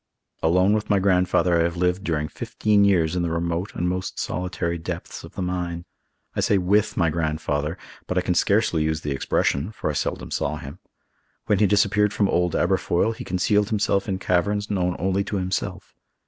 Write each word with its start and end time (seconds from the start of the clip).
Alone 0.41 0.73
with 0.73 0.89
my 0.89 0.97
grandfather 0.97 1.59
I 1.59 1.63
have 1.63 1.77
lived 1.77 2.03
during 2.03 2.27
fifteen 2.27 2.83
years 2.83 3.15
in 3.15 3.21
the 3.21 3.29
remote 3.29 3.75
and 3.75 3.87
most 3.87 4.17
solitary 4.17 4.79
depths 4.79 5.23
of 5.23 5.35
the 5.35 5.43
mine. 5.43 5.85
I 6.35 6.39
say 6.39 6.57
with 6.57 6.97
my 6.97 7.11
grandfather, 7.11 7.77
but 8.07 8.17
I 8.17 8.21
can 8.21 8.33
scarcely 8.33 8.81
use 8.81 9.01
the 9.01 9.11
expression, 9.11 9.71
for 9.71 9.91
I 9.91 9.93
seldom 9.93 10.31
saw 10.31 10.55
him. 10.57 10.79
When 11.45 11.59
he 11.59 11.67
disappeared 11.67 12.13
from 12.13 12.29
Old 12.29 12.55
Aberfoyle, 12.55 13.11
he 13.15 13.23
concealed 13.23 13.69
himself 13.69 14.09
in 14.09 14.17
caverns 14.17 14.71
known 14.71 14.95
only 14.97 15.23
to 15.25 15.35
himself. 15.37 15.93